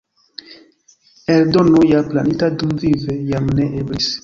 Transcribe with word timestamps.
Eldono 1.35 1.83
ja 1.91 2.01
planita 2.09 2.51
dumvive 2.63 3.21
jam 3.31 3.55
ne 3.61 3.71
eblis. 3.85 4.13